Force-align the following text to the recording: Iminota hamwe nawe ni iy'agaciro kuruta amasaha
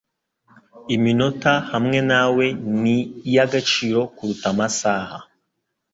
Iminota 0.95 1.53
hamwe 1.71 1.99
nawe 2.11 2.45
ni 2.81 2.97
iy'agaciro 3.29 3.99
kuruta 4.15 4.45
amasaha 4.53 5.17